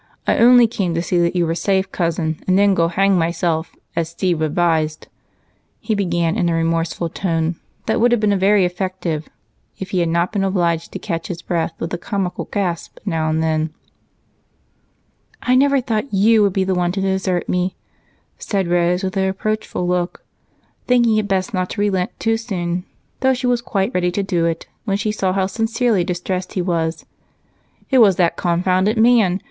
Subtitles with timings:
[0.25, 3.75] I only came to see that you were safe, Cousin, and then go hang myself,
[3.95, 5.07] as Steve advised,"
[5.79, 9.29] he began in a remorseful tone that would have been very effective
[9.77, 13.29] if he had not been obliged to catch his breath with a comical gasp now
[13.29, 13.75] and then.
[15.43, 17.75] "I never thought you would be the one to desert me,"
[18.39, 20.25] said Rose with a reproachful look,
[20.87, 22.85] thinking it best not to relent too soon,
[23.19, 26.61] though she was quite ready to do it when she saw how sincerely distressed he
[26.63, 27.05] was.
[27.91, 29.39] "It was that confounded man!